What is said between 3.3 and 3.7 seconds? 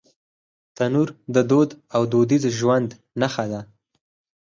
ده